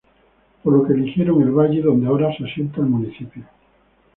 [0.63, 3.45] Por lo que eligieron el valle donde ahora se asienta el municipio.